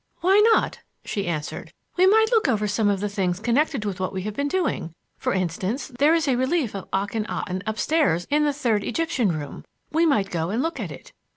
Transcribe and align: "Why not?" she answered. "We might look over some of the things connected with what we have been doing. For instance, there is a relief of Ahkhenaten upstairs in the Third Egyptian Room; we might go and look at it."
"Why 0.21 0.39
not?" 0.55 0.79
she 1.05 1.27
answered. 1.27 1.73
"We 1.95 2.07
might 2.07 2.31
look 2.31 2.47
over 2.47 2.67
some 2.67 2.89
of 2.89 3.01
the 3.01 3.07
things 3.07 3.39
connected 3.39 3.85
with 3.85 3.99
what 3.99 4.11
we 4.11 4.23
have 4.23 4.33
been 4.35 4.47
doing. 4.47 4.95
For 5.19 5.31
instance, 5.31 5.91
there 5.99 6.15
is 6.15 6.27
a 6.27 6.37
relief 6.37 6.73
of 6.73 6.89
Ahkhenaten 6.89 7.61
upstairs 7.67 8.25
in 8.31 8.43
the 8.43 8.51
Third 8.51 8.83
Egyptian 8.83 9.31
Room; 9.37 9.63
we 9.91 10.07
might 10.07 10.31
go 10.31 10.49
and 10.49 10.59
look 10.63 10.79
at 10.79 10.91
it." 10.91 11.11